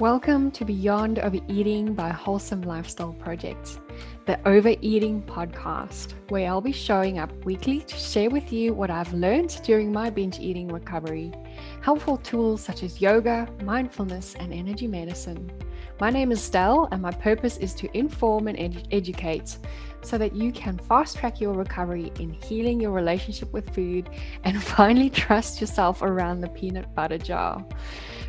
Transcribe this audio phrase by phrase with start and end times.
[0.00, 3.78] Welcome to Beyond Overeating by Wholesome Lifestyle Project,
[4.26, 9.12] the Overeating podcast, where I'll be showing up weekly to share with you what I've
[9.12, 11.32] learned during my binge eating recovery,
[11.80, 15.52] helpful tools such as yoga, mindfulness, and energy medicine.
[16.00, 19.58] My name is Stell, and my purpose is to inform and ed- educate
[20.02, 24.10] so that you can fast track your recovery in healing your relationship with food
[24.42, 27.64] and finally trust yourself around the peanut butter jar.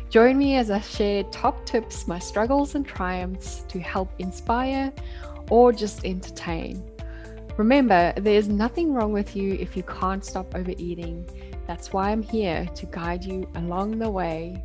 [0.08, 4.92] Join me as I share top tips, my struggles and triumphs to help inspire
[5.50, 6.82] or just entertain.
[7.56, 11.28] Remember, there's nothing wrong with you if you can't stop overeating.
[11.66, 14.64] That's why I'm here to guide you along the way.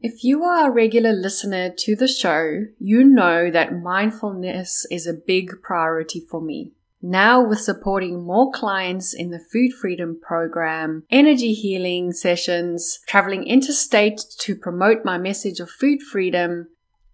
[0.00, 5.14] If you are a regular listener to the show, you know that mindfulness is a
[5.14, 6.72] big priority for me.
[7.06, 14.22] Now, with supporting more clients in the Food Freedom Program, energy healing sessions, traveling interstate
[14.38, 16.68] to promote my message of food freedom,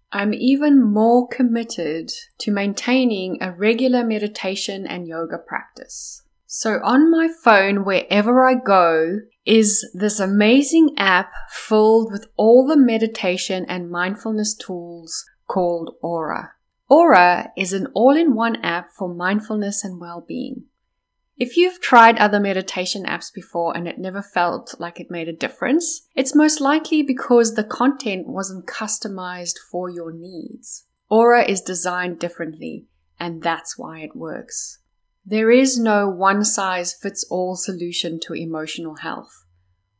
[0.09, 6.23] I'm even more committed to maintaining a regular meditation and yoga practice.
[6.45, 12.77] So on my phone, wherever I go, is this amazing app filled with all the
[12.77, 16.53] meditation and mindfulness tools called Aura.
[16.91, 20.65] Aura is an all in one app for mindfulness and well being.
[21.37, 25.33] If you've tried other meditation apps before and it never felt like it made a
[25.33, 30.85] difference, it's most likely because the content wasn't customized for your needs.
[31.09, 34.79] Aura is designed differently, and that's why it works.
[35.25, 39.45] There is no one size fits all solution to emotional health.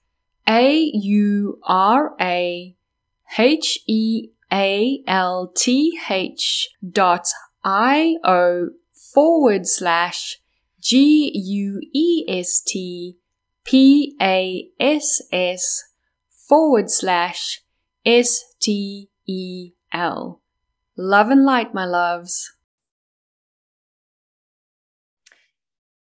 [0.47, 2.75] A U R A
[3.37, 7.27] H E A L T H dot
[7.63, 10.39] I O forward slash
[10.81, 13.17] G U E S T
[13.63, 15.83] P A S S
[16.29, 17.61] forward slash
[18.05, 20.41] S T E L.
[20.97, 22.51] Love and light, my loves.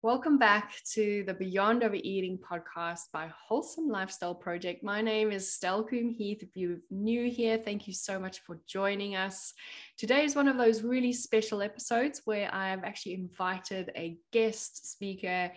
[0.02, 4.82] Welcome back to the Beyond Overeating podcast by Wholesome Lifestyle Project.
[4.82, 6.42] My name is Stelcoom Heath.
[6.42, 9.52] If you're new here, thank you so much for joining us.
[9.98, 15.52] Today is one of those really special episodes where I've actually invited a guest speaker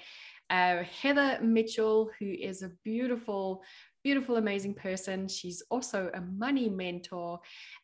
[0.54, 3.64] uh, Heather Mitchell, who is a beautiful,
[4.04, 5.28] beautiful, amazing person.
[5.28, 7.40] She's also a money mentor.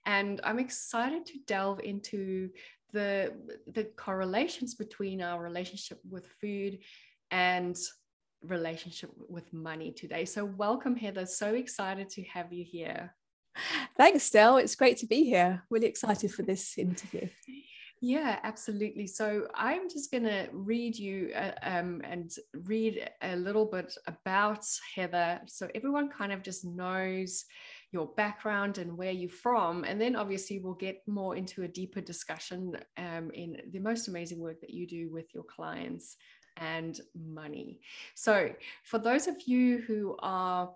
[0.06, 2.50] And I'm excited to delve into
[2.94, 3.34] the,
[3.74, 6.78] the correlations between our relationship with food
[7.32, 7.76] and
[8.44, 10.26] relationship with money today.
[10.26, 11.26] So, welcome, Heather.
[11.26, 13.16] So excited to have you here.
[13.98, 14.58] Thanks, Stell.
[14.58, 15.64] It's great to be here.
[15.72, 17.30] Really excited for this interview.
[18.02, 19.08] Yeah, absolutely.
[19.08, 22.32] So I'm just going to read you uh, um, and
[22.64, 24.66] read a little bit about
[24.96, 27.44] Heather so everyone kind of just knows
[27.92, 29.84] your background and where you're from.
[29.84, 34.40] And then obviously we'll get more into a deeper discussion um, in the most amazing
[34.40, 36.16] work that you do with your clients
[36.56, 37.80] and money.
[38.16, 38.52] So
[38.84, 40.70] for those of you who are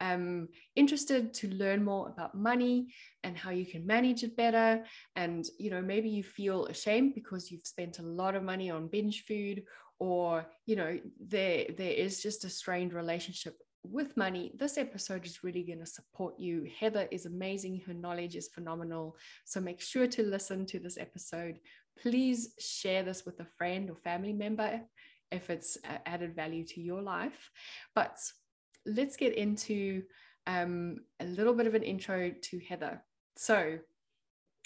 [0.00, 4.84] um, interested to learn more about money and how you can manage it better.
[5.16, 8.88] And you know maybe you feel ashamed because you've spent a lot of money on
[8.88, 9.64] binge food
[9.98, 14.52] or you know there there is just a strained relationship with money.
[14.56, 16.68] This episode is really going to support you.
[16.78, 17.80] Heather is amazing.
[17.86, 19.16] Her knowledge is phenomenal.
[19.44, 21.58] So make sure to listen to this episode.
[22.00, 24.80] Please share this with a friend or family member
[25.30, 27.50] if it's added value to your life.
[27.94, 28.18] But
[28.86, 30.02] let's get into
[30.46, 33.02] um, a little bit of an intro to Heather.
[33.36, 33.78] So,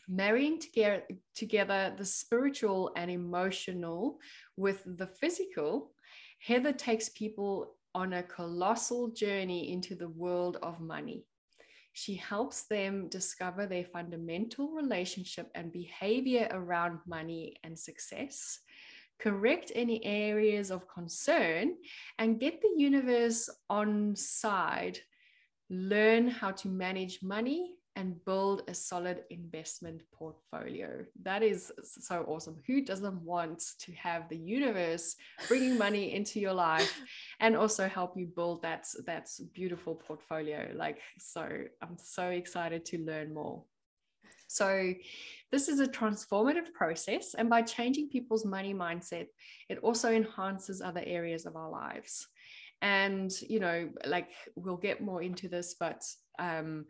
[0.09, 1.03] marrying together,
[1.35, 4.19] together the spiritual and emotional
[4.57, 5.93] with the physical,
[6.41, 11.25] Heather takes people on a colossal journey into the world of money.
[11.93, 18.61] She helps them discover their fundamental relationship and behavior around money and success,
[19.23, 21.77] correct any areas of concern,
[22.19, 24.99] and get the universe on side.
[25.71, 31.05] Learn how to manage money and build a solid investment portfolio.
[31.23, 32.57] That is so awesome.
[32.67, 35.17] Who doesn't want to have the universe
[35.47, 37.01] bringing money into your life
[37.41, 40.71] and also help you build that that's beautiful portfolio?
[40.75, 41.47] Like so
[41.83, 43.63] I'm so excited to learn more.
[44.53, 44.93] So
[45.51, 49.27] this is a transformative process and by changing people's money mindset,
[49.69, 52.29] it also enhances other areas of our lives.
[52.81, 56.03] And you know, like we'll get more into this but
[56.39, 56.87] um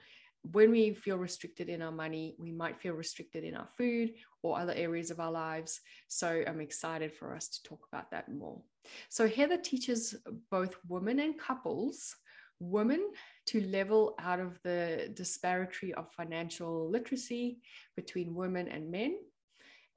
[0.51, 4.11] when we feel restricted in our money, we might feel restricted in our food
[4.43, 5.81] or other areas of our lives.
[6.09, 8.61] So I'm excited for us to talk about that more.
[9.09, 10.17] So Heather teaches
[10.51, 12.17] both women and couples,
[12.59, 13.13] women
[13.47, 17.59] to level out of the disparity of financial literacy
[17.97, 19.17] between women and men,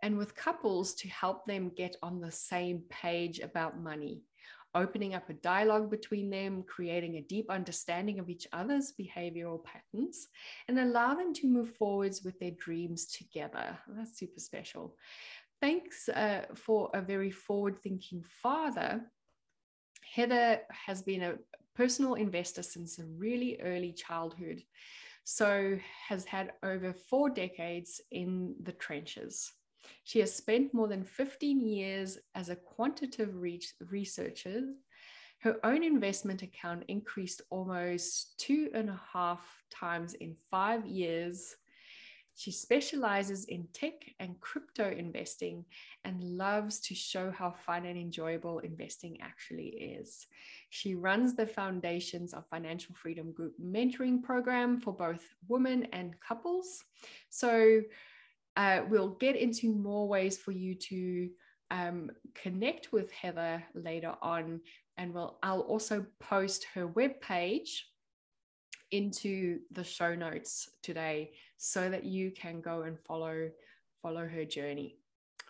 [0.01, 4.23] and with couples to help them get on the same page about money
[4.75, 10.27] opening up a dialogue between them, creating a deep understanding of each other's behavioral patterns,
[10.67, 13.77] and allow them to move forwards with their dreams together.
[13.87, 14.95] That's super special.
[15.61, 19.01] Thanks uh, for a very forward thinking father.
[20.13, 21.35] Heather has been a
[21.75, 24.63] personal investor since a really early childhood,
[25.23, 25.77] so
[26.07, 29.51] has had over four decades in the trenches.
[30.03, 33.35] She has spent more than 15 years as a quantitative
[33.89, 34.63] researcher.
[35.39, 41.55] Her own investment account increased almost two and a half times in five years.
[42.37, 45.63] She specializes in tech and crypto investing
[46.03, 50.27] and loves to show how fun and enjoyable investing actually is.
[50.69, 56.83] She runs the Foundations of Financial Freedom Group mentoring program for both women and couples.
[57.29, 57.81] So,
[58.57, 61.29] uh, we'll get into more ways for you to
[61.71, 64.61] um, connect with Heather later on,
[64.97, 67.81] and we'll I'll also post her webpage
[68.91, 73.49] into the show notes today so that you can go and follow
[74.01, 74.97] follow her journey.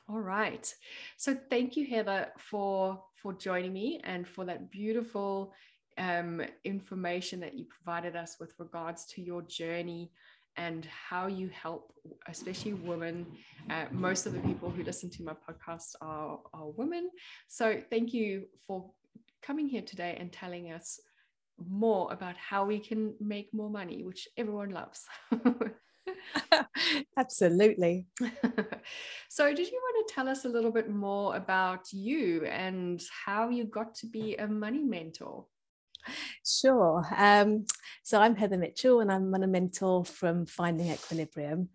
[0.07, 0.73] All right.
[1.17, 5.53] So thank you, Heather, for for joining me and for that beautiful
[5.97, 10.11] um, information that you provided us with regards to your journey
[10.57, 11.93] and how you help,
[12.27, 13.25] especially women.
[13.69, 17.09] Uh, most of the people who listen to my podcast are, are women.
[17.47, 18.91] So thank you for
[19.41, 20.99] coming here today and telling us
[21.67, 25.05] more about how we can make more money, which everyone loves.
[27.17, 28.05] Absolutely.
[29.29, 33.49] so, did you want to tell us a little bit more about you and how
[33.49, 35.45] you got to be a money mentor?
[36.45, 37.03] Sure.
[37.15, 37.65] Um,
[38.03, 41.69] so I'm Heather Mitchell and I'm a mentor from Finding Equilibrium.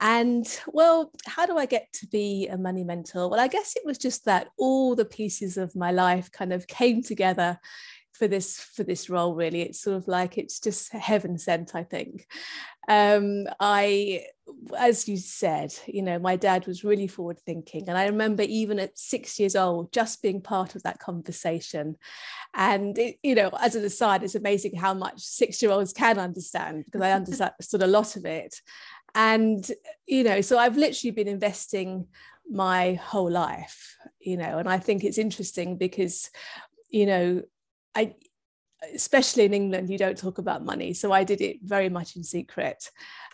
[0.00, 3.30] And well, how do I get to be a money mentor?
[3.30, 6.66] Well, I guess it was just that all the pieces of my life kind of
[6.66, 7.58] came together
[8.20, 9.62] for this for this role really.
[9.62, 12.26] It's sort of like it's just heaven sent i think.
[12.88, 14.24] Um, i
[14.76, 18.80] as you said you know my dad was really forward thinking and i remember even
[18.80, 21.96] at six years old just being part of that conversation.
[22.52, 26.18] And it, you know as an aside it's amazing how much six year olds can
[26.18, 28.54] understand because i understood a lot of it.
[29.14, 29.64] And
[30.06, 32.06] you know so i've literally been investing
[32.50, 36.30] my whole life you know and i think it's interesting because
[36.90, 37.42] you know
[37.94, 38.14] I
[38.94, 40.94] especially in England, you don't talk about money.
[40.94, 42.90] So I did it very much in secret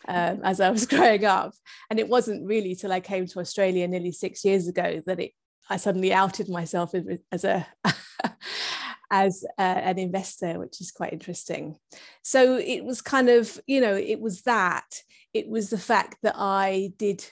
[0.09, 1.53] um, as I was growing up.
[1.89, 5.33] And it wasn't really till I came to Australia nearly six years ago that it
[5.69, 6.95] I suddenly outed myself
[7.33, 7.67] as a
[9.11, 11.77] as a, an investor, which is quite interesting.
[12.23, 14.87] So it was kind of, you know, it was that.
[15.35, 17.25] It was the fact that I did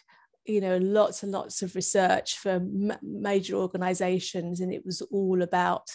[0.46, 2.60] you know lots and lots of research for
[3.02, 5.88] major organizations and it was all about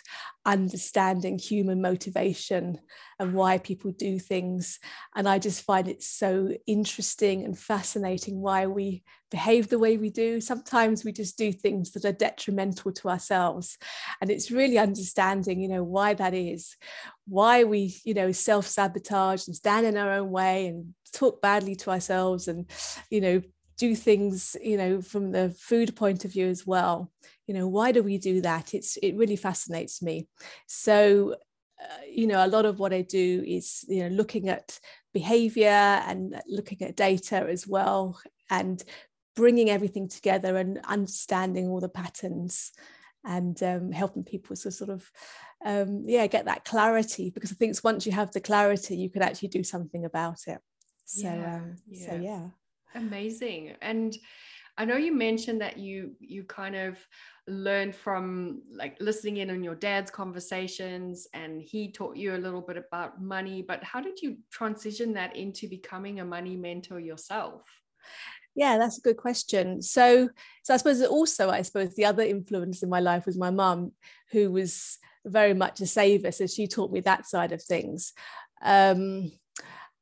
[0.46, 2.80] understanding human motivation
[3.20, 4.80] and why people do things.
[5.16, 10.10] And i just find it so interesting and fascinating why we behave the way we
[10.10, 10.42] do.
[10.42, 13.78] Sometimes we just do things that are detrimental to ourselves.
[14.22, 16.76] And it's really understanding you know why that is
[17.28, 21.92] why we you know self-sabotage and stand in our own way and talk badly to
[21.92, 22.70] ourselves and
[23.10, 23.42] you know
[23.80, 27.12] do things you know from the food point of view as well.
[27.48, 28.74] You know why do we do that?
[28.76, 30.28] It's it really fascinates me.
[30.68, 31.36] So
[31.82, 34.80] uh, you know, a lot of what I do is, you know, looking at
[35.14, 38.20] behavior and looking at data as well
[38.50, 38.84] and
[39.36, 42.74] bringing everything together and understanding all the patterns
[43.24, 45.10] and um, helping people to sort of
[45.66, 47.30] um, yeah get that clarity.
[47.30, 50.60] Because I think once you have the clarity you can actually do something about it.
[51.06, 52.06] So yeah, um, yeah.
[52.08, 52.48] so yeah
[52.96, 53.76] amazing.
[53.82, 54.18] And
[54.80, 56.98] I know you mentioned that you you kind of
[57.48, 62.62] learned from like listening in on your dad's conversations and he taught you a little
[62.62, 67.64] bit about money but how did you transition that into becoming a money mentor yourself?
[68.56, 69.82] Yeah that's a good question.
[69.82, 70.30] So
[70.64, 73.92] so i suppose also i suppose the other influence in my life was my mum
[74.32, 78.14] who was very much a saver so she taught me that side of things.
[78.62, 79.34] Um,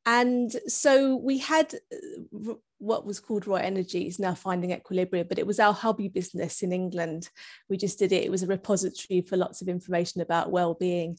[0.06, 5.48] and so we had uh, what was called Roy is now Finding Equilibrium, but it
[5.48, 7.30] was our hobby business in England.
[7.70, 8.24] We just did it.
[8.24, 11.18] It was a repository for lots of information about well-being.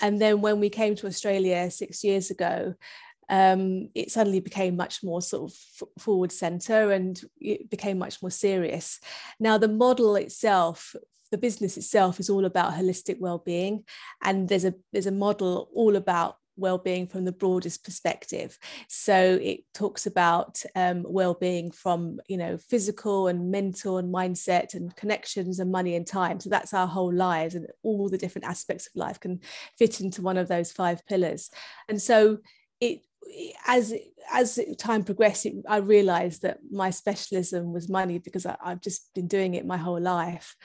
[0.00, 2.74] And then when we came to Australia six years ago,
[3.28, 8.30] um, it suddenly became much more sort of forward center and it became much more
[8.30, 9.00] serious.
[9.40, 10.94] Now, the model itself,
[11.30, 13.84] the business itself is all about holistic well-being
[14.22, 18.58] and there's a there's a model all about well-being from the broadest perspective.
[18.88, 24.94] So it talks about um, well-being from you know physical and mental and mindset and
[24.96, 26.40] connections and money and time.
[26.40, 29.40] So that's our whole lives and all the different aspects of life can
[29.78, 31.50] fit into one of those five pillars.
[31.88, 32.38] And so
[32.80, 33.02] it
[33.66, 33.94] as
[34.32, 39.26] as time progressed i realized that my specialism was money because I, have just been
[39.26, 40.56] doing it my whole life.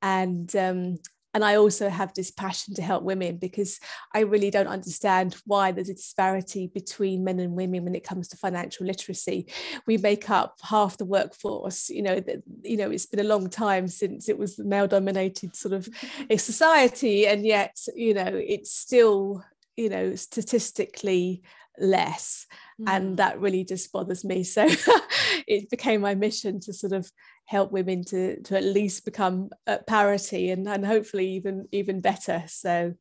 [0.00, 0.98] And um,
[1.34, 3.80] and I also have this passion to help women because
[4.14, 8.28] I really don't understand why there's a disparity between men and women when it comes
[8.28, 9.46] to financial literacy.
[9.86, 11.88] We make up half the workforce.
[11.88, 15.74] You know, that you know, it's been a long time since it was male-dominated sort
[15.74, 15.88] of
[16.28, 19.42] a society, and yet you know, it's still
[19.76, 21.42] you know statistically
[21.78, 22.46] less
[22.82, 22.88] mm.
[22.88, 24.44] and that really just bothers me.
[24.52, 24.68] So
[25.46, 27.10] it became my mission to sort of
[27.46, 32.44] help women to to at least become at parity and, and hopefully even even better.
[32.46, 32.94] So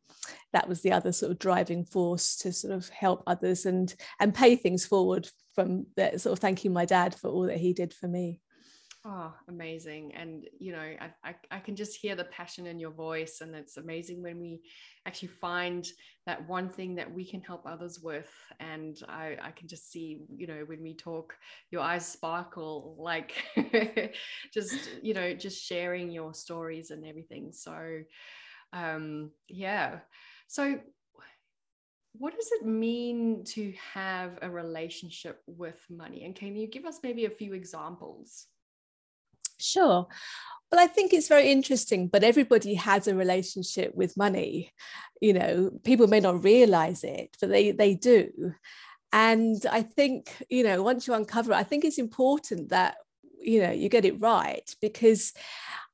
[0.53, 4.33] that was the other sort of driving force to sort of help others and and
[4.33, 7.93] pay things forward from that sort of thanking my dad for all that he did
[7.93, 8.39] for me
[9.03, 10.13] Oh, amazing.
[10.13, 13.41] And, you know, I, I, I, can just hear the passion in your voice.
[13.41, 14.61] And it's amazing when we
[15.07, 15.87] actually find
[16.27, 18.29] that one thing that we can help others with.
[18.59, 21.33] And I, I can just see, you know, when we talk,
[21.71, 23.33] your eyes sparkle, like
[24.53, 27.53] just, you know, just sharing your stories and everything.
[27.53, 28.01] So,
[28.71, 30.01] um, yeah.
[30.47, 30.79] So,
[32.13, 36.25] what does it mean to have a relationship with money?
[36.25, 38.47] And can you give us maybe a few examples?
[39.61, 40.07] Sure.
[40.71, 44.71] Well, I think it's very interesting, but everybody has a relationship with money.
[45.19, 48.53] You know, people may not realize it, but they they do.
[49.13, 52.95] And I think, you know, once you uncover it, I think it's important that,
[53.41, 55.33] you know, you get it right because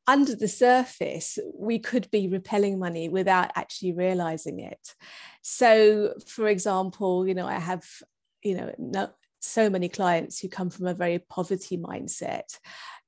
[0.05, 4.95] under the surface, we could be repelling money without actually realizing it.
[5.41, 7.83] So, for example, you know, I have,
[8.43, 9.09] you know, no,
[9.39, 12.57] so many clients who come from a very poverty mindset.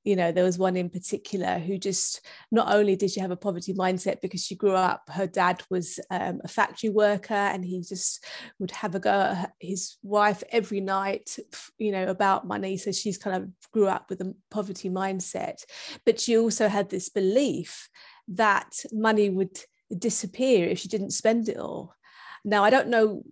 [0.04, 3.36] You know there was one in particular who just not only did she have a
[3.36, 7.82] poverty mindset because she grew up her dad was um, a factory worker and he
[7.82, 8.24] just
[8.58, 11.36] would have a go at his wife every night
[11.76, 12.78] you know about money.
[12.78, 15.64] So she's kind of grew up with a poverty mindset.
[16.06, 17.90] But she also had this belief
[18.28, 19.58] that money would
[19.98, 21.94] disappear if she didn't spend it all.
[22.42, 23.22] Now i don't know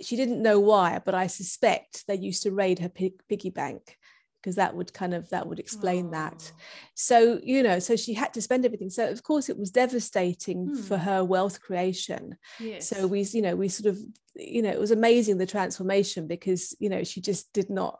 [0.00, 3.96] she didn't know why but i suspect they used to raid her pig, piggy bank
[4.40, 6.10] because that would kind of that would explain oh.
[6.10, 6.52] that
[6.94, 10.68] so you know so she had to spend everything so of course it was devastating
[10.68, 10.76] hmm.
[10.76, 12.88] for her wealth creation yes.
[12.88, 13.98] so we you know we sort of
[14.34, 17.98] you know it was amazing the transformation because you know she just did not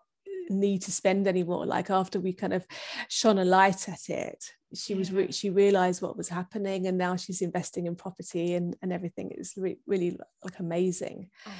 [0.48, 2.66] need to spend anymore like after we kind of
[3.08, 4.98] shone a light at it she yeah.
[4.98, 8.92] was re- she realized what was happening and now she's investing in property and and
[8.92, 11.50] everything is re- really like amazing, oh,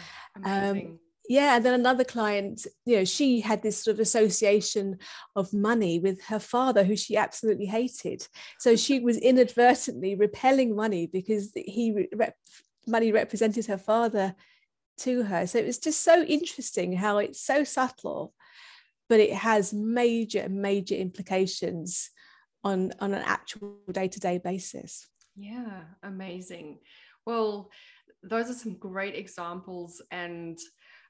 [0.45, 0.99] um.
[1.29, 4.97] Yeah and then another client you know she had this sort of association
[5.37, 8.27] of money with her father who she absolutely hated.
[8.59, 12.39] So she was inadvertently repelling money because he rep-
[12.87, 14.35] money represented her father
[15.01, 15.47] to her.
[15.47, 18.33] So it was just so interesting how it's so subtle
[19.09, 22.11] but it has major major implications
[22.65, 25.09] on on an actual day-to-day basis.
[25.37, 26.79] Yeah amazing.
[27.27, 27.71] Well
[28.23, 30.59] those are some great examples and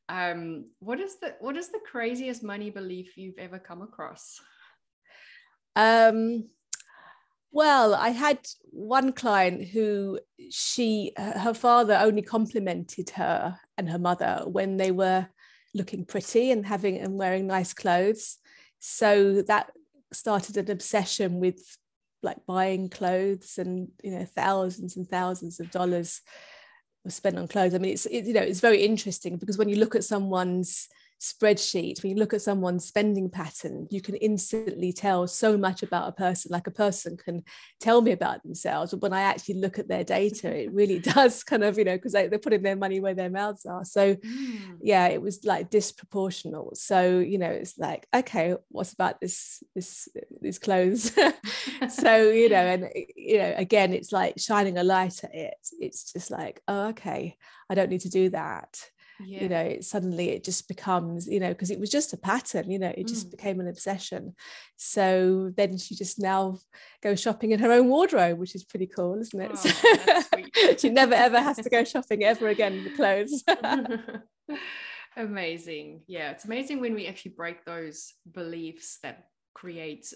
[0.08, 4.40] um, what is the what is the craziest money belief you've ever come across?
[5.76, 6.48] Um,
[7.50, 14.42] Well, I had one client who she her father only complimented her and her mother
[14.46, 15.28] when they were
[15.74, 18.38] looking pretty and having and wearing nice clothes.
[18.78, 19.70] So that
[20.12, 21.60] started an obsession with
[22.22, 26.20] like buying clothes and you know thousands and thousands of dollars
[27.06, 27.74] spent on clothes.
[27.74, 30.88] I mean, it's it, you know it's very interesting because when you look at someone's
[31.20, 36.08] spreadsheet, when you look at someone's spending pattern, you can instantly tell so much about
[36.08, 36.50] a person.
[36.52, 37.42] Like a person can
[37.80, 41.42] tell me about themselves, but when I actually look at their data, it really does
[41.42, 43.84] kind of, you know, because they, they're putting their money where their mouths are.
[43.84, 44.76] So, mm.
[44.80, 46.76] yeah, it was like disproportional.
[46.76, 50.08] So, you know, it's like, okay, what's about this, this,
[50.40, 51.12] these clothes?
[51.88, 55.54] so, you know, and, you know, again, it's like shining a light at it.
[55.80, 57.36] It's just like, oh, okay,
[57.68, 58.78] I don't need to do that
[59.24, 59.42] yeah.
[59.42, 62.78] you know suddenly it just becomes you know because it was just a pattern you
[62.78, 63.30] know it just mm.
[63.32, 64.34] became an obsession.
[64.76, 66.58] So then she just now
[67.02, 69.50] goes shopping in her own wardrobe which is pretty cool isn't it?
[69.54, 73.44] Oh, she never ever has to go shopping ever again for clothes.
[75.16, 76.02] Amazing.
[76.06, 80.14] Yeah it's amazing when we actually break those beliefs that creates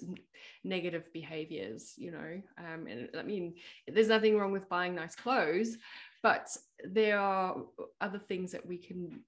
[0.63, 3.55] negative behaviors you know um, and i mean
[3.89, 5.77] there's nothing wrong with buying nice clothes
[6.23, 7.57] but there are
[8.01, 9.21] other things that we can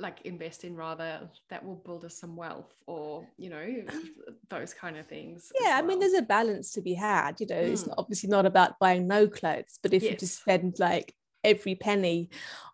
[0.00, 3.82] like invest in rather that will build us some wealth or you know
[4.50, 5.78] those kind of things yeah well.
[5.78, 7.72] i mean there's a balance to be had you know mm.
[7.72, 10.12] it's not, obviously not about buying no clothes but if yes.
[10.12, 12.30] you just spend like every penny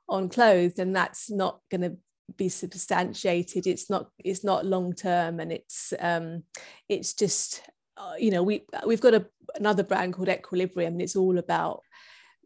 [0.09, 1.97] on clothes then that's not going to
[2.37, 6.42] be substantiated it's not it's not long term and it's um
[6.88, 7.62] it's just
[7.97, 11.80] uh, you know we we've got a another brand called equilibrium and it's all about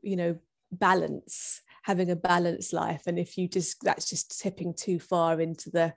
[0.03, 0.37] you know
[0.71, 3.07] balance having a balanced life.
[3.07, 5.95] And if you just that's just tipping too far into the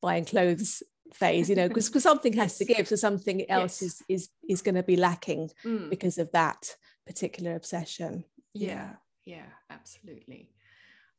[0.00, 2.88] buying clothes phase you know because something has to give.
[2.88, 3.82] So something else yes.
[3.82, 5.90] is is is going to be lacking mm.
[5.90, 6.74] because of that
[7.06, 8.24] particular obsession.
[8.54, 8.92] Yeah.
[9.24, 10.50] Yeah absolutely.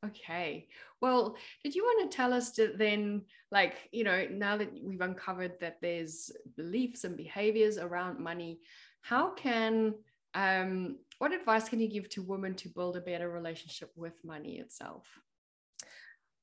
[0.03, 0.67] Okay.
[1.01, 5.01] Well did you want to tell us to then like you know now that we've
[5.01, 8.59] uncovered that there's beliefs and behaviors around money
[9.01, 9.93] how can
[10.33, 14.59] um what advice can you give to women to build a better relationship with money
[14.59, 15.07] itself?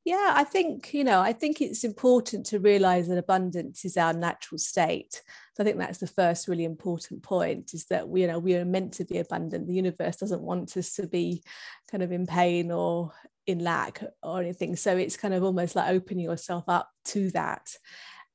[0.05, 4.13] Yeah, I think, you know, I think it's important to realize that abundance is our
[4.13, 5.23] natural state.
[5.55, 8.57] So I think that's the first really important point is that we, you know, we
[8.57, 9.69] are meant to be abundant.
[9.69, 11.45] The universe doesn't want us to be
[11.89, 13.13] kind of in pain or
[13.47, 14.75] in lack or anything.
[14.75, 17.77] So it's kind of almost like opening yourself up to that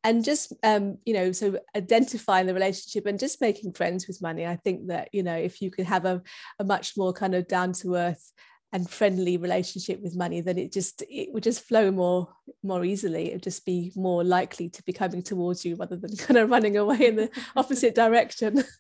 [0.08, 4.46] and just um, you know so identifying the relationship and just making friends with money.
[4.46, 6.22] I think that you know if you could have a,
[6.60, 8.32] a much more kind of down to earth
[8.72, 12.30] and friendly relationship with money then it just it would just flow more
[12.64, 13.30] more easily.
[13.30, 16.50] It would just be more likely to be coming towards you rather than kind of
[16.50, 18.64] running away in the opposite direction.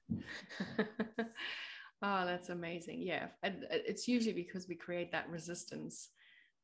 [2.00, 3.02] Oh that's amazing.
[3.02, 3.26] Yeah.
[3.42, 6.10] And uh, it's usually because we create that resistance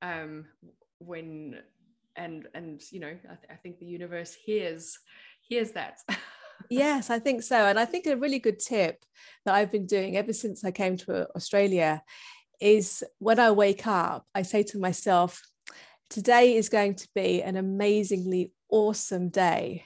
[0.03, 0.45] um,
[0.99, 1.55] when
[2.15, 4.97] and and you know I, th- I think the universe hears
[5.41, 5.99] hears that.
[6.69, 7.57] Yes i think so.
[7.65, 9.03] And i think a really good tip
[9.43, 12.01] that i've been doing ever since i came to australia
[12.61, 15.41] is when i wake up i say to myself
[16.13, 19.85] today is going to be an amazingly awesome day.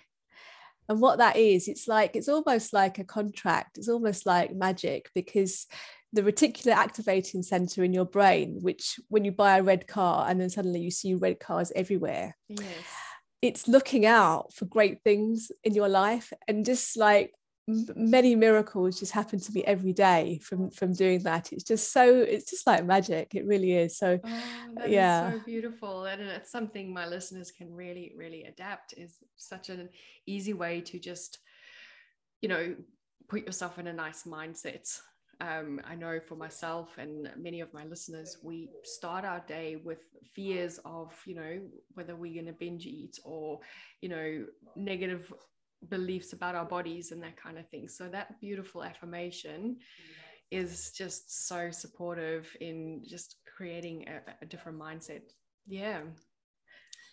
[0.89, 3.77] And what that is it's like it's almost like a contract.
[3.77, 5.67] It's almost like magic because
[6.13, 10.39] the reticular activating center in your brain, which when you buy a red car and
[10.39, 12.35] then suddenly you see red cars everywhere.
[12.47, 12.67] Yes.
[13.41, 16.31] It's looking out for great things in your life.
[16.47, 17.33] And just like
[17.67, 21.51] many miracles just happen to me every day from from doing that.
[21.51, 23.35] It's just so it's just like magic.
[23.35, 23.97] It really is.
[23.97, 25.33] So oh, yeah.
[25.33, 26.05] so beautiful.
[26.05, 29.89] And it's something my listeners can really really adapt is such an
[30.25, 31.39] easy way to just
[32.41, 32.75] you know
[33.27, 34.87] put yourself in a nice mindset
[35.41, 39.99] um, I know for myself and many of my listeners, we start our day with
[40.33, 41.59] fears of, you know,
[41.93, 43.59] whether we're going to binge eat or,
[44.01, 44.45] you know,
[44.75, 45.31] negative
[45.89, 47.87] beliefs about our bodies and that kind of thing.
[47.87, 49.77] So that beautiful affirmation
[50.49, 55.21] is just so supportive in just creating a, a different mindset.
[55.67, 56.01] Yeah.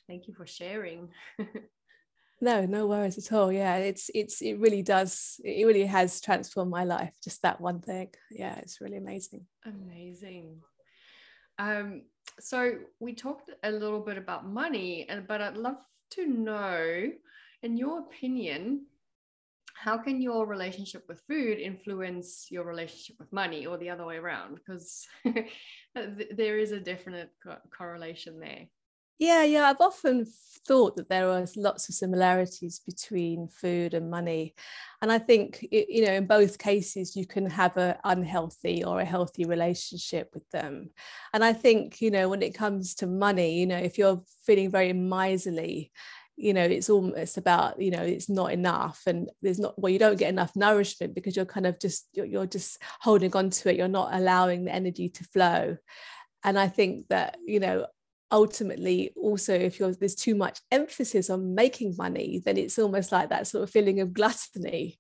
[0.07, 1.11] Thank you for sharing.
[2.45, 3.51] no no worries at all.
[3.51, 7.81] Yeah it's it's it really does it really has transformed my life just that one
[7.81, 8.11] thing.
[8.31, 9.47] Yeah it's really amazing.
[9.65, 10.61] Amazing.
[11.59, 12.03] Um
[12.41, 15.77] so we talked a little bit about money and but i'd love
[16.11, 17.11] to know
[17.63, 18.87] in your opinion
[19.75, 24.17] how can your relationship with food influence your relationship with money or the other way
[24.17, 24.55] around?
[24.55, 25.07] Because
[25.95, 28.67] there is a definite co- correlation there
[29.19, 29.65] Yeah, yeah.
[29.71, 30.27] I've often
[30.67, 34.55] thought that there are lots of similarities between food and money.
[35.03, 39.05] And I think, you know, in both cases, you can have an unhealthy or a
[39.05, 40.91] healthy relationship with them.
[41.33, 44.71] And I think, you know, when it comes to money, you know, if you're feeling
[44.71, 45.93] very miserly,
[46.37, 50.01] you know it's almost about you know it's not enough and there's not well you
[50.01, 53.71] don't get enough nourishment because you're kind of just you're, you're just holding on to
[53.71, 55.77] it you're not allowing the energy to flow
[56.43, 57.87] and i think that you know
[58.35, 63.47] ultimately also if there's too much emphasis on making money then it's almost like that
[63.47, 64.99] sort of feeling of gluttony.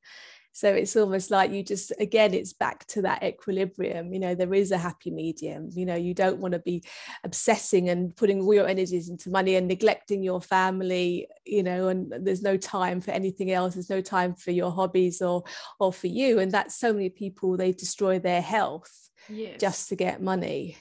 [0.52, 4.12] So it's almost like you just again it's back to that equilibrium.
[4.12, 5.70] You know there is a happy medium.
[5.72, 6.84] You know you don't want to be
[7.24, 12.14] obsessing and putting all your energies into money and neglecting your family you know and
[12.24, 13.74] there's no time for anything else.
[13.74, 15.42] There's no time for your hobbies or
[15.80, 16.38] or for you.
[16.38, 19.60] And that's so many people they destroy their health yes.
[19.60, 20.76] just to get money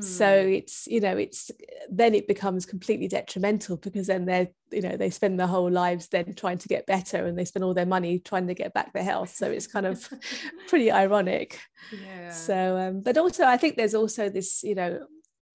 [0.00, 0.52] so hmm.
[0.52, 1.50] it's you know it's
[1.88, 6.08] then it becomes completely detrimental because then they're you know they spend their whole lives
[6.08, 8.92] then trying to get better and they spend all their money trying to get back
[8.92, 9.34] their health.
[9.34, 10.08] So it's kind of
[10.68, 11.58] pretty ironic.
[11.90, 12.30] Yeah.
[12.32, 15.06] So um, but also i think there's also this you know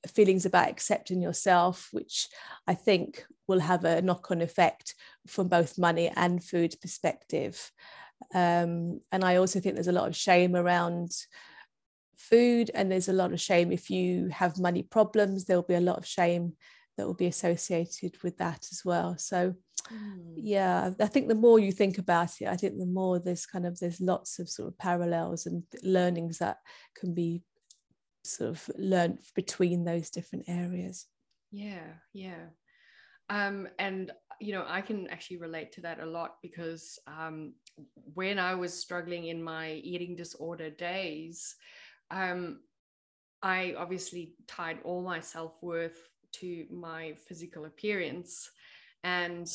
[0.08, 2.28] feelings about accepting yourself which
[2.68, 7.72] i think will have a knock-on effect from both money and food perspective.
[8.34, 11.12] Um, and i also think there's a lot of shame around
[12.30, 13.72] food and there's a lot of shame.
[13.72, 16.54] If you have money problems there'll be a lot of shame
[16.98, 19.18] that will be associated with that as well.
[19.18, 19.54] So
[19.92, 20.34] mm.
[20.36, 23.66] yeah i think the more you think about it i think the more there's kind
[23.66, 26.58] of there's lots of sort of parallels and learnings that
[26.96, 27.42] can be
[28.28, 31.06] sort of learned between those different areas.
[31.52, 32.48] Yeah yeah.
[33.30, 37.54] Um, and you know i can actually relate to that a lot because um,
[38.14, 41.56] when i was struggling in my eating disorder days
[42.12, 42.62] um,
[43.42, 45.98] I obviously tied all my self worth
[46.34, 48.50] to my physical appearance.
[49.04, 49.48] And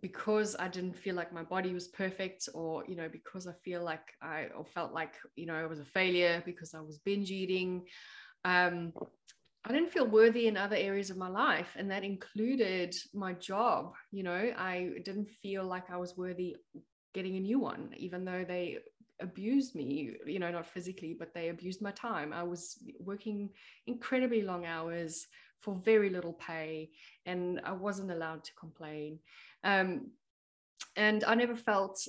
[0.00, 3.84] because I didn't feel like my body was perfect, or, you know, because I feel
[3.84, 7.30] like I or felt like, you know, I was a failure because I was binge
[7.30, 7.84] eating,
[8.44, 8.92] um,
[9.64, 11.76] I didn't feel worthy in other areas of my life.
[11.76, 13.92] And that included my job.
[14.10, 16.56] You know, I didn't feel like I was worthy
[17.14, 18.78] getting a new one, even though they
[19.22, 22.32] abused me, you know, not physically, but they abused my time.
[22.32, 23.50] I was working
[23.86, 25.26] incredibly long hours
[25.60, 26.90] for very little pay,
[27.24, 29.18] and I wasn't allowed to complain.
[29.64, 30.10] Um,
[30.96, 32.06] and I never felt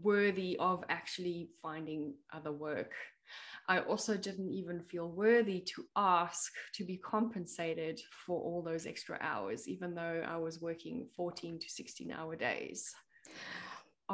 [0.00, 2.92] worthy of actually finding other work.
[3.68, 9.18] I also didn't even feel worthy to ask to be compensated for all those extra
[9.20, 12.94] hours, even though I was working 14 to 16 hour days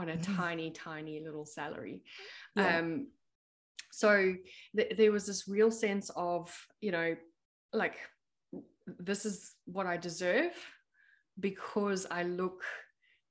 [0.00, 0.36] on a mm-hmm.
[0.36, 2.02] tiny, tiny little salary.
[2.56, 2.78] Yeah.
[2.78, 3.08] Um,
[3.92, 4.34] so
[4.74, 7.16] th- there was this real sense of, you know,
[7.72, 7.96] like
[8.86, 10.52] this is what I deserve
[11.38, 12.62] because I look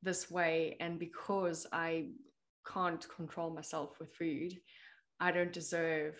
[0.03, 2.09] this way and because I
[2.71, 4.53] can't control myself with food.
[5.19, 6.15] I don't deserve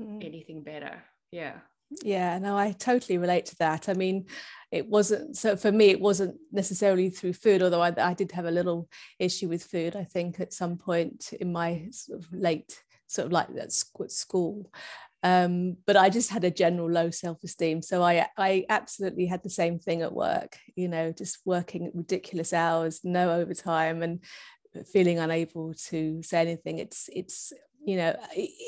[0.00, 0.24] mm.
[0.24, 1.02] anything better.
[1.30, 1.58] Yeah.
[2.02, 3.88] Yeah, no, I totally relate to that.
[3.88, 4.26] I mean,
[4.72, 8.46] it wasn't so for me, it wasn't necessarily through food, although I, I did have
[8.46, 12.82] a little issue with food, I think, at some point in my sort of late,
[13.06, 14.70] sort of like at school.
[15.22, 17.82] Um, but I just had a general low self-esteem.
[17.82, 22.52] So I I absolutely had the same thing at work, you know, just working ridiculous
[22.52, 24.20] hours, no overtime and
[24.92, 26.78] feeling unable to say anything.
[26.78, 27.52] It's it's
[27.84, 28.16] you know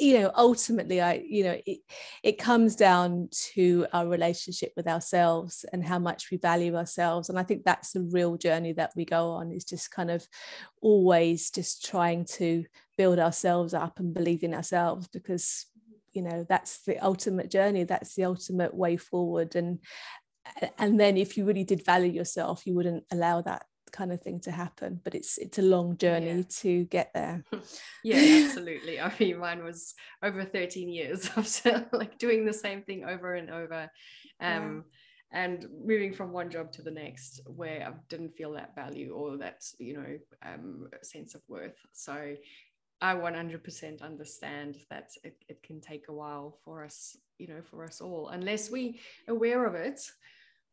[0.00, 1.78] you know ultimately i you know it,
[2.22, 7.28] it comes down to our relationship with ourselves and how much we value ourselves.
[7.28, 10.26] And i think that's the real journey that we go on is just kind of
[10.82, 12.64] always just trying to
[12.98, 15.66] build ourselves up and believe in ourselves because
[16.12, 19.56] you know that's the ultimate journey that's the ultimate way forward.
[19.56, 19.80] And
[20.78, 23.64] and then if you really did value yourself you wouldn't allow that
[23.96, 26.42] kind of thing to happen but it's it's a long journey yeah.
[26.48, 27.42] to get there
[28.04, 33.04] yeah absolutely i mean mine was over 13 years of like doing the same thing
[33.04, 33.90] over and over
[34.40, 34.84] um
[35.32, 35.42] yeah.
[35.44, 39.38] and moving from one job to the next where i didn't feel that value or
[39.38, 42.36] that you know um sense of worth so
[43.00, 47.84] I 100% understand that it, it can take a while for us, you know, for
[47.84, 50.00] us all, unless we aware of it.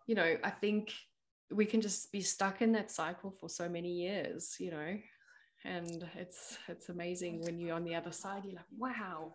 [0.07, 0.93] You know, I think
[1.51, 4.97] we can just be stuck in that cycle for so many years you know?
[5.65, 9.33] And it's it's amazing when you're on the other side you're like wow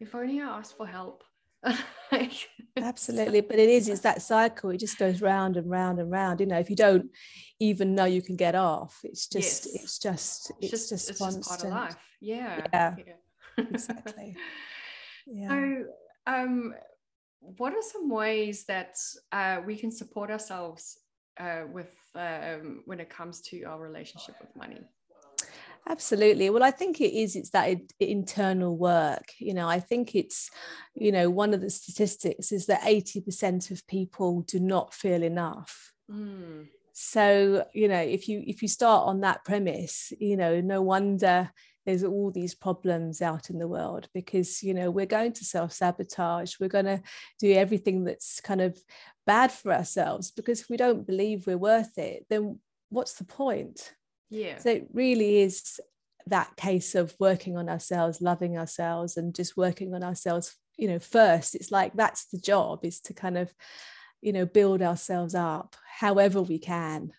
[0.00, 1.22] if only i asked for help.
[2.76, 6.40] Absolutely but it is it's that cycle it just goes round and round and round
[6.40, 6.58] you know?
[6.58, 7.10] If you don't
[7.60, 9.82] even know you can get off it's just yes.
[9.84, 11.96] it's just it's, just, just, it's just part of life.
[12.20, 13.64] Yeah yeah, yeah.
[13.70, 14.36] exactly.
[15.24, 15.50] Yeah.
[15.50, 15.84] So
[16.26, 16.74] um
[17.42, 18.96] what are some ways that
[19.32, 20.98] uh, we can support ourselves
[21.38, 24.80] uh, with um, when it comes to our relationship with money?
[25.88, 26.48] Absolutely.
[26.48, 27.34] Well, I think it is.
[27.34, 29.24] It's that internal work.
[29.38, 30.48] You know, I think it's,
[30.94, 35.92] you know, one of the statistics is that 80% of people do not feel enough.
[36.08, 36.68] Mm.
[36.92, 41.50] So, you know, if you if you start on that premise, you know, no wonder
[41.84, 46.54] there's all these problems out in the world because you know we're going to self-sabotage
[46.60, 47.02] we're going to
[47.38, 48.78] do everything that's kind of
[49.26, 52.58] bad for ourselves because if we don't believe we're worth it then
[52.92, 53.94] what's the point?
[54.30, 54.58] Yeah.
[54.58, 55.80] So it really is
[56.26, 60.98] that case of working on ourselves loving ourselves and just working on ourselves you know
[60.98, 61.54] first.
[61.54, 63.52] It's like that's the job is to kind of
[64.20, 67.12] you know build ourselves up however we can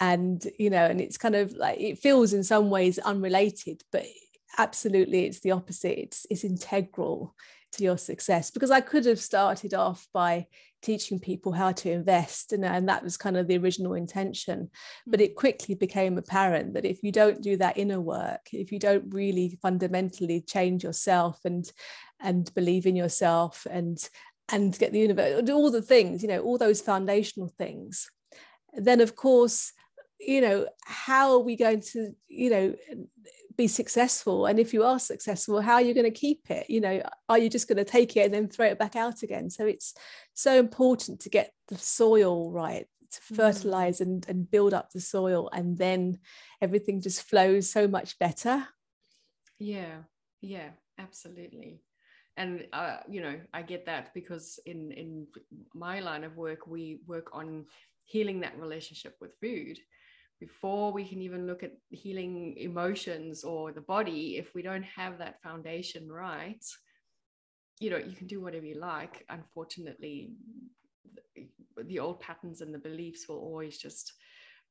[0.00, 4.04] and you know and it's kind of like it feels in some ways unrelated but
[4.58, 5.98] absolutely it's the opposite.
[5.98, 7.34] It's, it's integral
[7.72, 8.50] to your success.
[8.50, 10.46] Because i could have started off by
[10.82, 14.68] teaching people how to invest and, and that was kind of the original intention
[15.06, 15.22] but mm.
[15.22, 19.14] it quickly became apparent that if you don't do that inner work if you don't
[19.14, 21.72] really fundamentally change yourself and
[22.20, 24.10] and believe in yourself and
[24.50, 28.10] and get the universe all the things you know all those foundational things
[28.74, 29.72] then of course
[30.26, 32.74] you know how are we going to you know
[33.56, 34.46] be successful?
[34.46, 36.68] And if you are successful how are you going to keep it?
[36.68, 39.22] You know are you just going to take it and then throw it back out
[39.22, 39.50] again?
[39.50, 39.94] So it's
[40.34, 43.36] so important to get the soil right to mm.
[43.36, 46.18] fertilize and, and build up the soil and then
[46.60, 48.66] everything just flows so much better.
[49.58, 50.02] Yeah
[50.40, 51.80] yeah absolutely.
[52.36, 55.26] And uh, you know i get that because in in
[55.72, 57.64] my line of work we work on
[58.04, 59.78] healing that relationship with food
[60.40, 65.18] before we can even look at healing emotions or the body if we don't have
[65.18, 66.64] that foundation right
[67.80, 69.24] you know you can do whatever you like.
[69.28, 70.32] Unfortunately
[71.76, 74.12] the old patterns and the beliefs will always just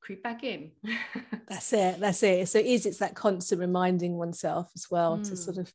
[0.01, 0.71] creep back in.
[1.47, 2.47] That's it that's it.
[2.49, 5.29] So it is it's that constant reminding oneself as well mm.
[5.29, 5.71] to sort of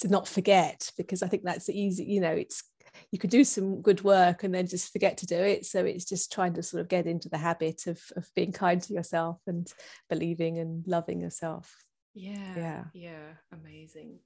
[0.00, 2.62] to not forget because i think that's the easy you know it's
[3.10, 5.64] you could do some good work and then just forget to do it.
[5.64, 8.82] So it's just trying to sort of get into the habit of, of being kind
[8.82, 9.72] to yourself and
[10.10, 11.74] believing and loving yourself.
[12.14, 12.84] Yeah yeah.
[12.92, 14.18] yeah amazing.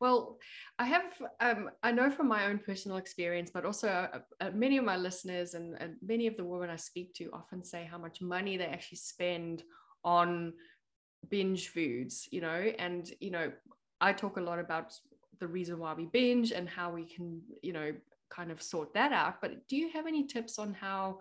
[0.00, 0.38] Well,
[0.78, 4.78] I have, um, I know from my own personal experience, but also uh, uh, many
[4.78, 7.98] of my listeners and, and, many of the women I speak to often say how
[7.98, 9.62] much money they actually spend
[10.02, 10.54] on
[11.28, 13.52] binge foods, you know, and, you know,
[14.00, 14.94] I talk a lot about
[15.40, 17.92] the reason why we binge and how we can, you know,
[18.30, 19.40] kind of sort that out.
[19.40, 21.20] But do you have any tips on how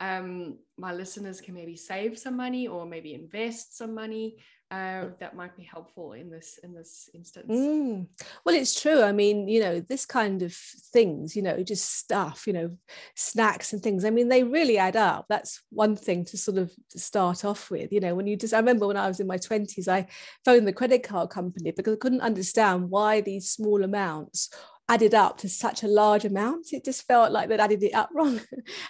[0.00, 4.36] um, my listeners can maybe save some money or maybe invest some money
[4.70, 8.04] uh, that might be helpful in this in this instance mm.
[8.44, 12.48] well it's true i mean you know this kind of things you know just stuff
[12.48, 12.76] you know
[13.14, 16.72] snacks and things i mean they really add up that's one thing to sort of
[16.88, 19.38] start off with you know when you just i remember when i was in my
[19.38, 20.04] 20s i
[20.44, 24.50] phoned the credit card company because i couldn't understand why these small amounts
[24.88, 26.72] added up to such a large amount.
[26.72, 28.40] It just felt like they'd added it up wrong.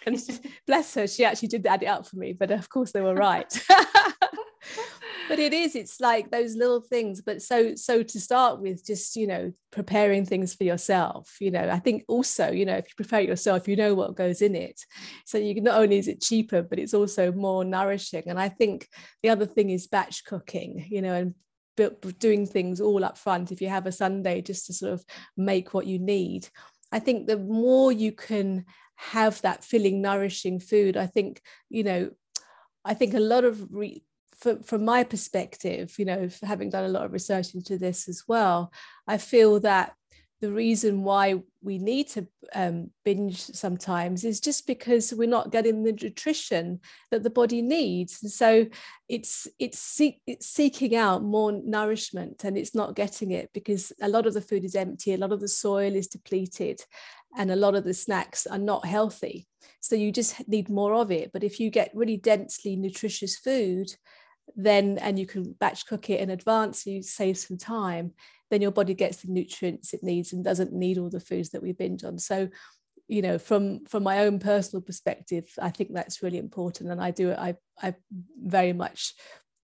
[0.04, 0.18] and
[0.66, 3.14] bless her, she actually did add it up for me, but of course they were
[3.14, 3.50] right.
[5.28, 9.16] but it is it's like those little things but so so to start with just
[9.16, 12.94] you know preparing things for yourself you know i think also you know if you
[12.96, 14.80] prepare it yourself you know what goes in it.
[15.24, 18.24] So you can not only is it cheaper but it's also more nourishing.
[18.26, 18.88] And i think
[19.22, 21.34] the other thing is batch cooking you know and
[22.18, 23.52] doing things all up front.
[23.52, 25.04] If you have a sunday just to sort of
[25.36, 26.48] make what you need
[26.92, 32.10] i think the more you can have that filling nourishing food i think you know
[32.84, 34.05] i think a lot of re-
[34.38, 38.24] for, from my perspective, you know, having done a lot of research into this as
[38.28, 38.72] well,
[39.06, 39.94] I feel that
[40.42, 45.82] the reason why we need to um, binge sometimes is just because we're not getting
[45.82, 48.22] the nutrition that the body needs.
[48.22, 48.66] And so
[49.08, 54.08] it's it's, seek, it's seeking out more nourishment and it's not getting it because a
[54.08, 56.82] lot of the food is empty a lot of the soil is depleted
[57.38, 59.46] and a lot of the snacks are not healthy.
[59.80, 61.32] So you just need more of it.
[61.32, 63.94] But if you get really densely nutritious food
[64.54, 68.12] then and you can batch cook it in advance you save some time
[68.50, 71.62] then your body gets the nutrients it needs and doesn't need all the foods that
[71.62, 72.18] we binge on.
[72.18, 72.48] So
[73.08, 76.90] you know from from my own personal perspective i think that's really important.
[76.90, 77.94] And i do i i
[78.42, 79.14] very much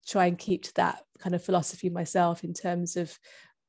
[0.07, 3.17] try and keep to that kind of philosophy myself in terms of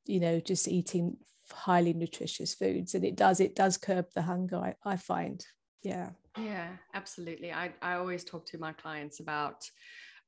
[0.04, 1.16] you know just eating
[1.50, 2.94] highly nutritious foods.
[2.94, 5.44] And it does it does curb the hunger i, I find.
[5.82, 6.10] Yeah.
[6.38, 7.52] Yeah absolutely.
[7.52, 9.64] I, I always talk to my clients about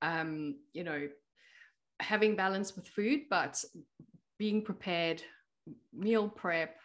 [0.04, 1.08] um, you know,
[1.98, 3.64] having balance with food, but
[4.38, 5.22] being prepared,
[5.92, 6.76] meal prep,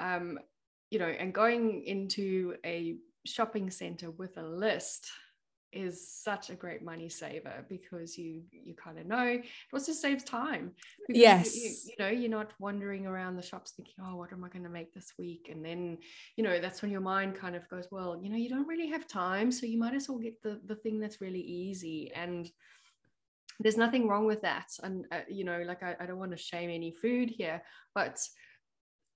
[0.00, 0.38] um,
[0.90, 5.10] you know, and going into a shopping center with a list
[5.72, 9.24] is such a great money saver because you you kind of know.
[9.26, 10.72] It also saves time
[11.08, 14.48] yes you, you, know you're not wandering around the shops thinking oh what am i
[14.48, 15.48] going to make this week?
[15.50, 15.98] And then
[16.36, 18.88] you know that's when your mind kind of goes well you know you don't really
[18.88, 22.12] have time so you might as well get the the thing that's really easy.
[22.14, 22.50] And
[23.58, 24.68] there's nothing wrong with that.
[24.82, 27.62] And uh, you know like I, I don't want to shame any food here
[27.94, 28.18] but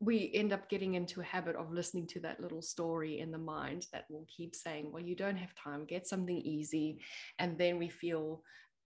[0.04, 3.38] we end up getting into a habit of listening to that little story in the
[3.38, 5.84] mind that will keep saying well you don't have time.
[5.84, 7.00] Get something easy.
[7.38, 8.42] And then we feel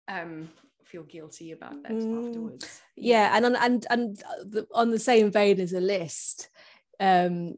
[0.07, 0.49] um
[0.83, 2.81] feel guilty about that mm, afterwards.
[2.95, 3.37] yeah, yeah.
[3.37, 4.23] and on and and
[4.73, 6.49] on the same vein as a list
[6.99, 7.55] um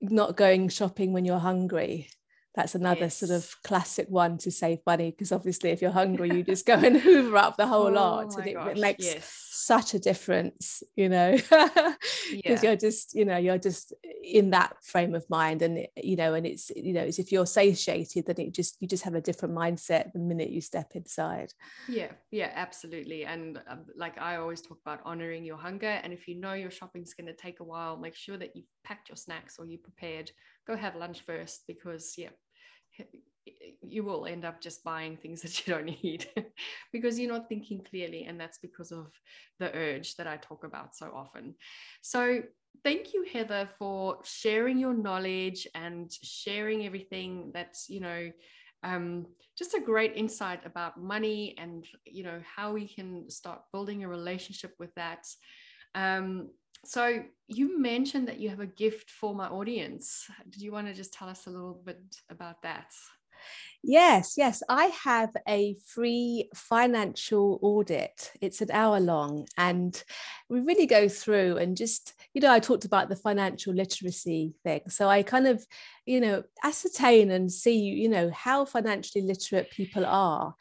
[0.00, 2.08] not going shopping when you're hungry
[2.54, 3.16] that's another yes.
[3.16, 6.74] sort of classic one to save money because obviously if you're hungry you just go
[6.74, 9.48] and hoover up the whole oh lot and it, it makes yes.
[9.50, 11.96] such a difference you know because
[12.32, 12.62] yeah.
[12.62, 16.46] you're just you know you're just in that frame of mind and you know and
[16.46, 19.54] it's you know it's if you're satiated then it just you just have a different
[19.54, 21.52] mindset the minute you step inside
[21.88, 26.28] yeah yeah absolutely and um, like i always talk about honoring your hunger and if
[26.28, 29.16] you know your shopping's going to take a while make sure that you've packed your
[29.16, 30.30] snacks or you prepared
[30.66, 32.28] go have lunch first because yeah
[33.82, 36.26] you will end up just buying things that you don't need
[36.92, 39.12] because you're not thinking clearly and that's because of
[39.58, 41.54] the urge that I talk about so often.
[42.02, 42.42] So
[42.82, 48.30] thank you Heather for sharing your knowledge and sharing everything that's you know
[48.82, 49.26] um,
[49.56, 54.08] just a great insight about money and you know how we can start building a
[54.08, 55.24] relationship with that
[55.94, 56.50] um,
[56.84, 60.28] so you mentioned that you have a gift for my audience.
[60.48, 61.98] Did you want to just tell us a little bit
[62.30, 62.92] about that?
[63.82, 64.62] Yes, yes.
[64.70, 68.32] I have a free financial audit.
[68.40, 70.02] It's an hour long, and
[70.48, 74.80] we really go through and just, you know, I talked about the financial literacy thing.
[74.88, 75.66] So I kind of,
[76.06, 80.54] you know, ascertain and see, you know, how financially literate people are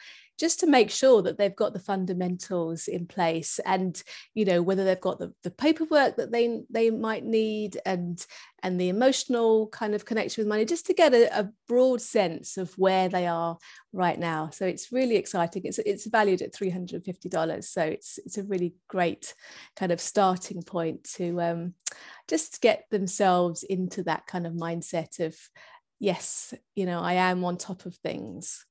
[0.43, 4.03] just to make sure that they've got the fundamentals in place and
[4.34, 8.25] you know whether they've got the, the paperwork that they they might need and
[8.62, 12.58] and the emotional kind of connection with money just to get a, a broad sense
[12.58, 13.58] of where they are
[13.93, 14.49] right now.
[14.49, 15.62] So it's really exciting.
[15.63, 19.34] It's it's valued at $350 so it's it's a really great
[19.77, 21.73] kind of starting point to um,
[22.27, 25.38] just get themselves into that kind of mindset of
[25.99, 28.65] yes you know i am on top of things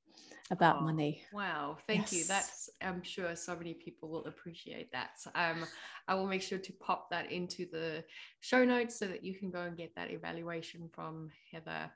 [0.50, 1.22] about oh, money.
[1.32, 2.12] Wow, thank yes.
[2.12, 2.24] you.
[2.24, 5.18] That's I'm sure so many people will appreciate that.
[5.34, 5.64] Um,
[6.08, 8.04] I will make sure to pop that into the
[8.40, 11.90] show notes so that you can go and get that evaluation from Heather.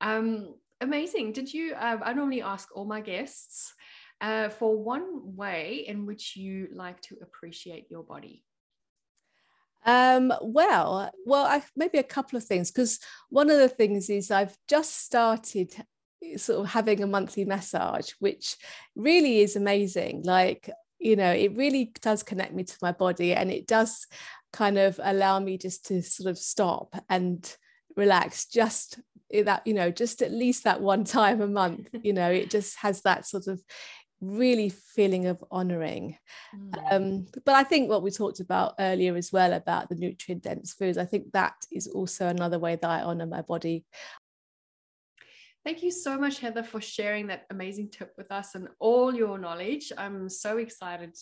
[0.00, 1.32] Um, amazing.
[1.32, 1.74] Did you?
[1.78, 3.74] Um, I normally ask all my guests
[4.20, 8.44] uh, for one way in which you like to appreciate your body.
[9.86, 14.30] Um, well, well, I, maybe a couple of things because one of the things is
[14.30, 15.74] I've just started
[16.36, 18.56] sort of having a monthly massage, which
[18.94, 20.22] really is amazing.
[20.24, 24.06] Like, you know, it really does connect me to my body and it does
[24.52, 27.56] kind of allow me just to sort of stop and
[27.96, 29.00] relax just
[29.42, 32.78] that you know just at least that one time a month you know it just
[32.78, 33.60] has that sort of
[34.20, 36.16] really feeling of honoring
[36.56, 36.92] mm.
[36.92, 40.72] um, but i think what we talked about earlier as well about the nutrient dense
[40.72, 43.84] foods i think that is also another way that i honor my body
[45.64, 49.38] Thank you so much, Heather, for sharing that amazing tip with us and all your
[49.38, 49.92] knowledge.
[49.96, 51.16] I'm so excited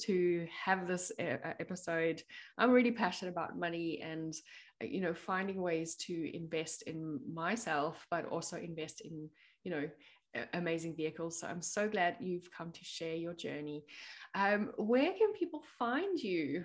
[0.00, 2.20] to have this episode.
[2.58, 4.34] I'm really passionate about money and,
[4.80, 9.28] you know, finding ways to invest in myself, but also invest in,
[9.62, 9.88] you know,
[10.54, 11.38] amazing vehicles.
[11.38, 13.84] So I'm so glad you've come to share your journey.
[14.34, 16.64] Um, where can people find you?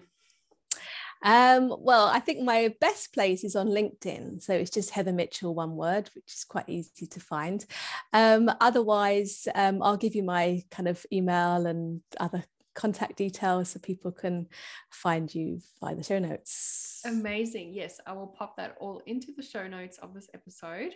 [1.22, 4.42] Um, well, I think my best place is on LinkedIn.
[4.42, 7.66] So it's just Heather Mitchell, one word, which is quite easy to find.
[8.14, 12.44] Um, otherwise, um, I'll give you my kind of email and other
[12.76, 14.48] contact details so people can
[14.90, 17.02] find you via the show notes.
[17.04, 17.74] Amazing.
[17.74, 20.94] Yes, I will pop that all into the show notes of this episode.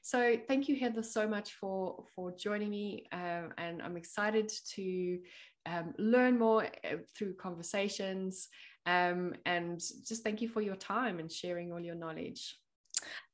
[0.00, 5.18] So thank you, Heather, so much for for joining me, um, and I'm excited to
[5.66, 8.48] um, learn more uh, through conversations
[8.88, 12.56] um, and just thank you for your time and sharing all your knowledge.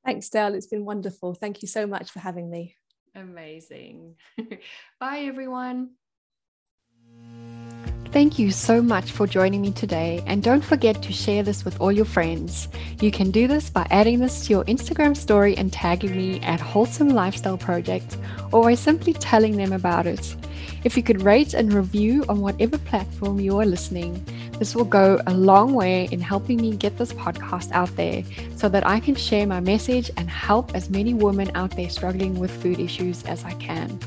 [0.04, 0.54] Thanks, Dale.
[0.54, 1.34] It's been wonderful.
[1.34, 2.74] Thank you so much for having me.
[3.14, 4.16] Amazing.
[5.00, 5.90] Bye, everyone.
[8.10, 11.80] Thank you so much for joining me today, and don't forget to share this with
[11.80, 12.68] all your friends.
[13.00, 16.60] You can do this by adding this to your Instagram story and tagging me at
[16.60, 18.16] Wholesome Lifestyle Project,
[18.52, 20.36] or by simply telling them about it.
[20.84, 24.24] If you could rate and review on whatever platform you are listening,
[24.58, 28.22] This will go a long way in helping me get this podcast out there
[28.56, 32.38] so that I can share my message and help as many women out there struggling
[32.38, 33.98] with food issues as I can.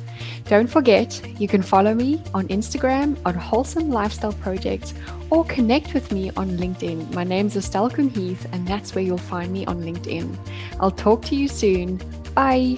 [0.45, 4.93] Don't forget, you can follow me on Instagram on Wholesome Lifestyle Project
[5.29, 7.13] or connect with me on LinkedIn.
[7.13, 10.37] My name's Estelle Heath, and that's where you'll find me on LinkedIn.
[10.79, 11.99] I'll talk to you soon.
[12.33, 12.77] Bye.